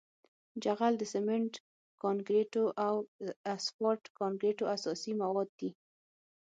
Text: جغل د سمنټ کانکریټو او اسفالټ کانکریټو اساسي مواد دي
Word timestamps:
جغل 0.63 0.93
د 0.97 1.03
سمنټ 1.13 1.53
کانکریټو 2.03 2.63
او 2.85 2.95
اسفالټ 3.53 4.03
کانکریټو 4.19 4.65
اساسي 4.75 5.13
مواد 5.21 5.49
دي 5.59 5.69